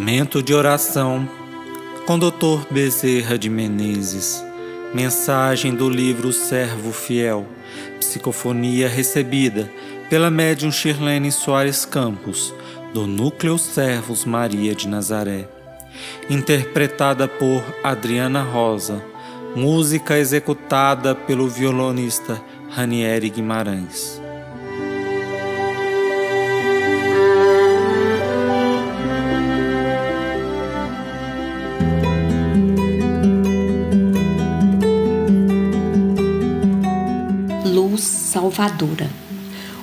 Momento 0.00 0.42
de 0.42 0.54
oração 0.54 1.28
com 2.06 2.18
Dr. 2.18 2.66
Bezerra 2.70 3.38
de 3.38 3.50
Menezes. 3.50 4.42
Mensagem 4.94 5.74
do 5.74 5.90
livro 5.90 6.32
Servo 6.32 6.90
Fiel. 6.90 7.46
Psicofonia 7.98 8.88
recebida 8.88 9.70
pela 10.08 10.30
médium 10.30 10.72
Shirlene 10.72 11.30
Soares 11.30 11.84
Campos, 11.84 12.54
do 12.94 13.06
Núcleo 13.06 13.58
Servos 13.58 14.24
Maria 14.24 14.74
de 14.74 14.88
Nazaré. 14.88 15.46
Interpretada 16.30 17.28
por 17.28 17.62
Adriana 17.84 18.42
Rosa. 18.42 19.04
Música 19.54 20.16
executada 20.16 21.14
pelo 21.14 21.46
violonista 21.46 22.40
Ranieri 22.70 23.28
Guimarães. 23.28 24.19
Salvadora. 38.60 39.08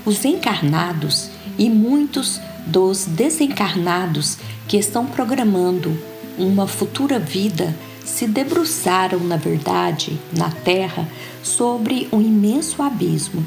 Os 0.06 0.24
encarnados 0.24 1.30
e 1.58 1.70
muitos 1.70 2.40
dos 2.68 3.06
desencarnados 3.06 4.38
que 4.68 4.78
estão 4.78 5.06
programando 5.06 5.98
uma 6.38 6.68
futura 6.68 7.18
vida 7.18 7.76
se 8.06 8.28
debruçaram, 8.28 9.20
na 9.20 9.36
verdade, 9.36 10.18
na 10.32 10.50
Terra 10.50 11.08
sobre 11.42 12.08
um 12.12 12.22
imenso 12.22 12.82
abismo 12.82 13.44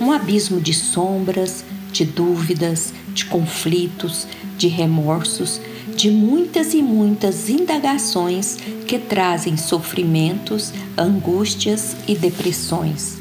um 0.00 0.10
abismo 0.10 0.60
de 0.60 0.74
sombras, 0.74 1.64
de 1.92 2.04
dúvidas, 2.04 2.92
de 3.14 3.24
conflitos, 3.26 4.26
de 4.58 4.66
remorsos, 4.66 5.60
de 5.96 6.10
muitas 6.10 6.74
e 6.74 6.82
muitas 6.82 7.48
indagações 7.48 8.56
que 8.88 8.98
trazem 8.98 9.56
sofrimentos, 9.56 10.72
angústias 10.98 11.94
e 12.08 12.16
depressões. 12.16 13.18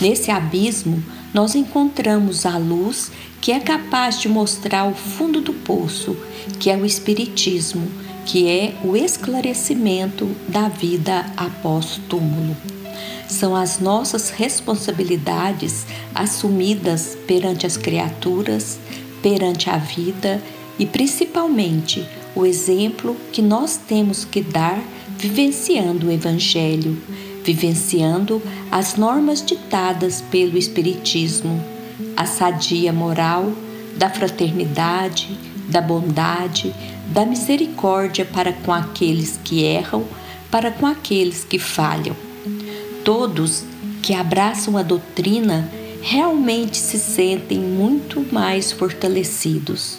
Nesse 0.00 0.30
abismo, 0.30 1.02
nós 1.32 1.54
encontramos 1.54 2.46
a 2.46 2.56
luz 2.56 3.10
que 3.40 3.52
é 3.52 3.60
capaz 3.60 4.20
de 4.20 4.28
mostrar 4.28 4.84
o 4.86 4.94
fundo 4.94 5.40
do 5.40 5.52
poço, 5.52 6.16
que 6.58 6.70
é 6.70 6.76
o 6.76 6.84
Espiritismo, 6.84 7.86
que 8.24 8.48
é 8.48 8.74
o 8.82 8.96
esclarecimento 8.96 10.28
da 10.48 10.68
vida 10.68 11.26
após 11.36 12.00
túmulo. 12.08 12.56
São 13.28 13.54
as 13.54 13.78
nossas 13.78 14.30
responsabilidades 14.30 15.86
assumidas 16.14 17.16
perante 17.26 17.66
as 17.66 17.76
criaturas, 17.76 18.78
perante 19.22 19.68
a 19.68 19.76
vida 19.76 20.42
e 20.78 20.86
principalmente 20.86 22.06
o 22.34 22.44
exemplo 22.44 23.16
que 23.32 23.42
nós 23.42 23.76
temos 23.76 24.24
que 24.24 24.42
dar 24.42 24.80
vivenciando 25.18 26.08
o 26.08 26.12
Evangelho 26.12 26.96
vivenciando 27.46 28.42
as 28.72 28.96
normas 28.96 29.40
ditadas 29.40 30.20
pelo 30.20 30.58
Espiritismo, 30.58 31.62
a 32.16 32.26
sadia 32.26 32.92
moral, 32.92 33.52
da 33.96 34.10
fraternidade, 34.10 35.38
da 35.68 35.80
bondade, 35.80 36.74
da 37.06 37.24
misericórdia 37.24 38.24
para 38.24 38.52
com 38.52 38.72
aqueles 38.72 39.38
que 39.44 39.62
erram, 39.62 40.04
para 40.50 40.72
com 40.72 40.86
aqueles 40.86 41.44
que 41.44 41.58
falham. 41.58 42.16
Todos 43.04 43.62
que 44.02 44.12
abraçam 44.12 44.76
a 44.76 44.82
doutrina 44.82 45.70
realmente 46.02 46.76
se 46.76 46.98
sentem 46.98 47.58
muito 47.58 48.26
mais 48.32 48.72
fortalecidos. 48.72 49.98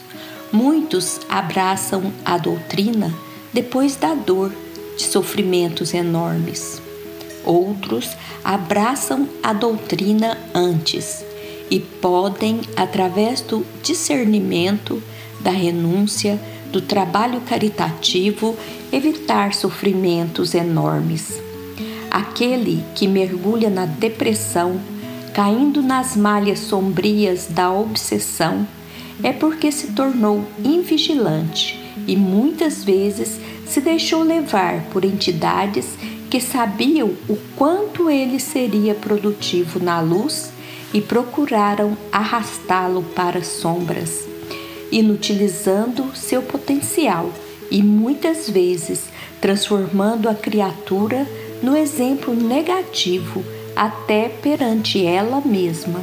Muitos 0.51 1.21
abraçam 1.29 2.11
a 2.25 2.37
doutrina 2.37 3.13
depois 3.53 3.95
da 3.95 4.13
dor 4.13 4.51
de 4.97 5.03
sofrimentos 5.03 5.93
enormes. 5.93 6.86
Outros 7.47 8.17
abraçam 8.43 9.25
a 9.41 9.53
doutrina 9.53 10.37
antes 10.53 11.23
e 11.71 11.79
podem, 11.79 12.59
através 12.75 13.39
do 13.39 13.65
discernimento, 13.81 15.01
da 15.39 15.51
renúncia, 15.51 16.37
do 16.73 16.81
trabalho 16.81 17.39
caritativo, 17.39 18.53
evitar 18.91 19.53
sofrimentos 19.53 20.53
enormes. 20.53 21.41
Aquele 22.11 22.83
que 22.93 23.07
mergulha 23.07 23.69
na 23.69 23.85
depressão, 23.85 24.77
caindo 25.33 25.81
nas 25.81 26.17
malhas 26.17 26.59
sombrias 26.59 27.47
da 27.49 27.71
obsessão, 27.71 28.67
é 29.23 29.31
porque 29.31 29.71
se 29.71 29.93
tornou 29.93 30.43
invigilante 30.65 31.79
e 32.05 32.17
muitas 32.17 32.83
vezes 32.83 33.39
se 33.65 33.79
deixou 33.79 34.21
levar 34.21 34.83
por 34.91 35.05
entidades 35.05 35.95
que 36.29 36.41
sabiam 36.41 37.13
o 37.27 37.37
quanto 37.55 38.09
ele 38.09 38.39
seria 38.39 38.93
produtivo 38.93 39.79
na 39.79 39.99
luz 40.01 40.51
e 40.93 41.01
procuraram 41.01 41.97
arrastá-lo 42.11 43.03
para 43.03 43.39
as 43.39 43.47
sombras, 43.47 44.27
inutilizando 44.91 46.15
seu 46.15 46.41
potencial 46.41 47.31
e 47.69 47.83
muitas 47.83 48.49
vezes 48.49 49.05
transformando 49.41 50.29
a 50.29 50.35
criatura 50.35 51.27
no 51.61 51.75
exemplo 51.75 52.33
negativo 52.33 53.43
até 53.75 54.29
perante 54.29 55.05
ela 55.05 55.41
mesma. 55.41 56.01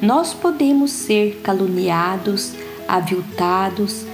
Nós 0.00 0.32
podemos 0.32 0.90
ser 0.90 1.40
caluniados, 1.42 2.52
aviltados, 2.86 4.04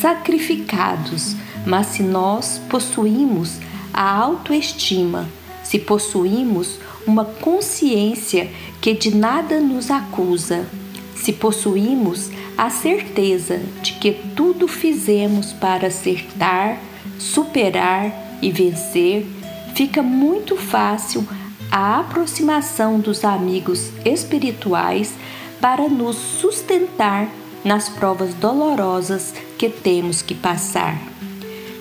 sacrificados, 0.00 1.34
mas 1.66 1.88
se 1.88 2.02
nós 2.02 2.60
possuímos 2.70 3.58
a 3.92 4.10
autoestima, 4.10 5.28
se 5.64 5.78
possuímos 5.78 6.78
uma 7.06 7.24
consciência 7.24 8.50
que 8.80 8.94
de 8.94 9.14
nada 9.14 9.60
nos 9.60 9.90
acusa, 9.90 10.66
se 11.14 11.32
possuímos 11.32 12.30
a 12.56 12.70
certeza 12.70 13.60
de 13.82 13.94
que 13.94 14.12
tudo 14.34 14.68
fizemos 14.68 15.52
para 15.52 15.88
acertar, 15.88 16.78
superar 17.18 18.12
e 18.40 18.50
vencer, 18.50 19.26
fica 19.74 20.02
muito 20.02 20.56
fácil 20.56 21.26
a 21.70 22.00
aproximação 22.00 22.98
dos 22.98 23.24
amigos 23.24 23.90
espirituais 24.04 25.12
para 25.60 25.88
nos 25.88 26.16
sustentar 26.16 27.28
nas 27.64 27.88
provas 27.88 28.34
dolorosas 28.34 29.34
que 29.58 29.68
temos 29.68 30.22
que 30.22 30.34
passar. 30.34 30.98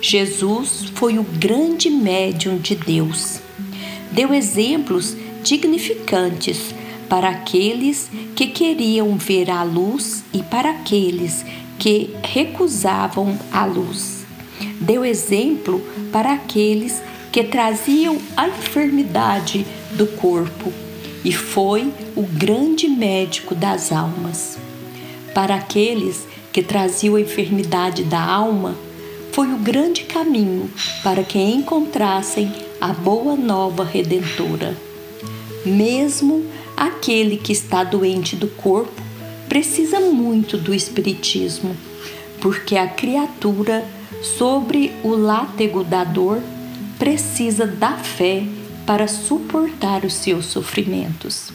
Jesus 0.02 0.86
foi 0.94 1.18
o 1.18 1.24
grande 1.24 1.90
médium 1.90 2.58
de 2.58 2.76
Deus. 2.76 3.40
Deu 4.12 4.34
exemplos 4.34 5.16
dignificantes 5.44 6.74
para 7.10 7.30
aqueles 7.30 8.10
que 8.36 8.48
queriam 8.48 9.18
ver 9.18 9.50
a 9.50 9.64
luz 9.64 10.24
e 10.34 10.44
para 10.44 10.72
aqueles 10.72 11.46
que 11.80 12.16
recusavam 12.24 13.38
a 13.52 13.66
luz. 13.66 14.26
Deu 14.80 15.04
exemplo 15.04 15.82
para 16.12 16.34
aqueles 16.34 17.02
que 17.32 17.44
traziam 17.44 18.18
a 18.36 18.48
enfermidade 18.48 19.66
do 19.92 20.08
corpo 20.08 20.72
e 21.24 21.32
foi 21.32 21.92
o 22.16 22.24
grande 22.24 22.88
médico 22.88 23.54
das 23.56 23.92
almas. 23.92 24.58
Para 25.34 25.56
aqueles 25.56 26.28
que 26.52 26.62
traziam 26.62 27.16
a 27.16 27.22
enfermidade 27.22 28.04
da 28.04 28.22
alma, 28.22 28.76
foi 29.38 29.54
o 29.54 29.58
grande 29.60 30.02
caminho 30.06 30.68
para 31.04 31.24
que 31.24 31.38
encontrassem 31.38 32.52
a 32.82 32.88
boa 32.88 33.36
nova 33.36 33.84
redentora. 33.84 34.76
Mesmo 35.64 36.44
aquele 36.76 37.38
que 37.38 37.52
está 37.52 37.84
doente 37.84 38.36
do 38.36 38.48
corpo 38.48 39.00
precisa 39.48 40.00
muito 40.00 40.58
do 40.58 40.74
Espiritismo, 40.74 41.78
porque 42.42 42.78
a 42.78 42.88
criatura 42.88 43.88
sobre 44.24 44.92
o 45.04 45.10
látego 45.10 45.84
da 45.84 46.04
dor 46.04 46.42
precisa 46.98 47.68
da 47.68 47.92
fé 47.92 48.42
para 48.88 49.08
suportar 49.08 50.04
os 50.04 50.16
seus 50.16 50.48
sofrimentos. 50.48 51.52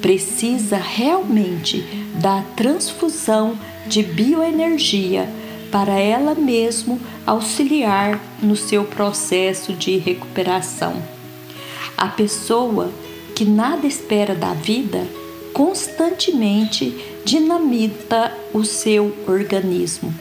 Precisa 0.00 0.78
realmente 0.78 1.84
da 2.14 2.40
transfusão 2.56 3.58
de 3.86 4.02
bioenergia 4.02 5.28
para 5.70 5.98
ela 5.98 6.34
mesmo 6.34 7.00
auxiliar 7.26 8.20
no 8.42 8.56
seu 8.56 8.84
processo 8.84 9.72
de 9.72 9.96
recuperação. 9.96 10.94
A 11.96 12.08
pessoa 12.08 12.90
que 13.34 13.44
nada 13.44 13.86
espera 13.86 14.34
da 14.34 14.52
vida 14.52 15.06
constantemente 15.52 16.94
dinamita 17.24 18.36
o 18.52 18.64
seu 18.64 19.14
organismo. 19.26 20.12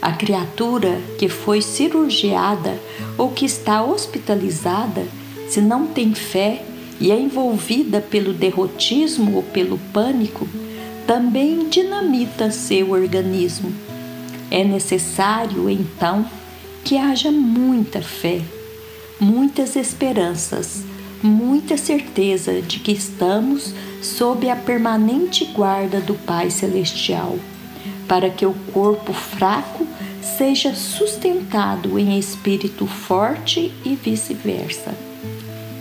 A 0.00 0.12
criatura 0.12 1.00
que 1.18 1.28
foi 1.28 1.60
cirurgiada 1.62 2.78
ou 3.18 3.30
que 3.30 3.44
está 3.44 3.82
hospitalizada, 3.82 5.06
se 5.48 5.60
não 5.60 5.86
tem 5.86 6.14
fé 6.14 6.62
e 7.00 7.10
é 7.10 7.18
envolvida 7.18 8.00
pelo 8.00 8.32
derrotismo 8.32 9.36
ou 9.36 9.42
pelo 9.42 9.78
pânico, 9.92 10.46
também 11.06 11.68
dinamita 11.68 12.50
seu 12.50 12.92
organismo 12.92 13.85
É 14.50 14.62
necessário, 14.62 15.68
então, 15.68 16.24
que 16.84 16.96
haja 16.96 17.32
muita 17.32 18.00
fé, 18.00 18.40
muitas 19.18 19.74
esperanças, 19.74 20.84
muita 21.22 21.76
certeza 21.76 22.62
de 22.62 22.78
que 22.78 22.92
estamos 22.92 23.74
sob 24.00 24.48
a 24.48 24.54
permanente 24.54 25.44
guarda 25.46 26.00
do 26.00 26.14
Pai 26.14 26.50
Celestial, 26.50 27.36
para 28.06 28.30
que 28.30 28.46
o 28.46 28.54
corpo 28.72 29.12
fraco 29.12 29.86
seja 30.38 30.74
sustentado 30.74 31.98
em 31.98 32.18
espírito 32.18 32.86
forte 32.86 33.72
e 33.84 33.96
vice-versa. 33.96 34.94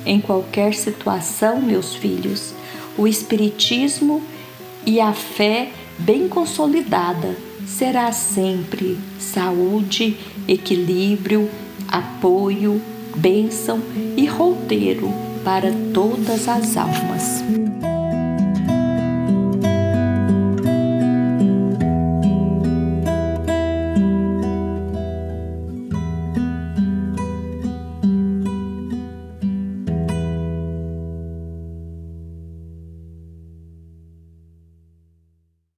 Em 0.06 0.19
qualquer 0.19 0.73
situação, 0.73 1.62
meus 1.62 1.95
filhos, 1.95 2.53
o 2.97 3.07
Espiritismo 3.07 4.23
e 4.85 5.00
a 5.00 5.13
fé 5.13 5.71
bem 6.00 6.27
consolidada 6.27 7.35
será 7.65 8.12
sempre 8.12 8.97
saúde, 9.19 10.17
equilíbrio, 10.47 11.50
apoio, 11.88 12.81
bênção 13.15 13.81
e 14.15 14.25
roteiro 14.25 15.12
para 15.44 15.71
todas 15.94 16.47
as 16.47 16.77
almas. 16.77 17.44